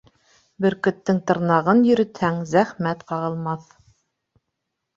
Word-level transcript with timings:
Бөркөттөң 0.65 1.19
тырнағын 1.31 1.83
йөрөтһәң, 1.91 2.41
зәхмәт 2.55 3.07
ҡағылмаҫ. 3.15 3.71